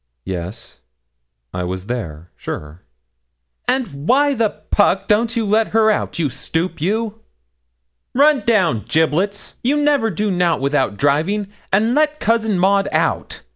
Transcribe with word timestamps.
Yes, 0.25 0.79
I 1.53 1.63
was 1.63 1.85
there, 1.85 2.31
sure. 2.35 2.81
'And 3.67 4.07
why 4.07 4.33
the 4.33 4.49
puck 4.71 5.07
don't 5.07 5.35
you 5.35 5.45
let 5.45 5.67
her 5.67 5.91
out, 5.91 6.17
you 6.17 6.27
stupe, 6.27 6.81
you?' 6.81 7.19
'Run 8.15 8.39
down, 8.39 8.83
Giblets, 8.89 9.57
you 9.63 9.77
never 9.77 10.09
do 10.09 10.31
nout 10.31 10.59
without 10.59 10.97
driving, 10.97 11.49
and 11.71 11.93
let 11.93 12.19
Cousin 12.19 12.57
Maud 12.57 12.89
out. 12.91 13.43